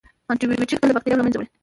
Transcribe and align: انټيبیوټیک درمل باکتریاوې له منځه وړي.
انټيبیوټیک 0.31 0.79
درمل 0.79 0.93
باکتریاوې 0.95 1.19
له 1.19 1.25
منځه 1.25 1.37
وړي. 1.37 1.47